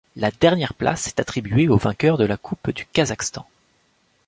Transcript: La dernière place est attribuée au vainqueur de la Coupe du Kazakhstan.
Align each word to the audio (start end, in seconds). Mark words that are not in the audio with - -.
La 0.15 0.31
dernière 0.31 0.73
place 0.73 1.05
est 1.05 1.19
attribuée 1.19 1.69
au 1.69 1.77
vainqueur 1.77 2.17
de 2.17 2.25
la 2.25 2.35
Coupe 2.35 2.71
du 2.71 2.87
Kazakhstan. 2.87 3.45